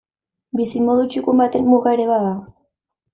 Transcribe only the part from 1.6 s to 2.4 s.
muga ere bada.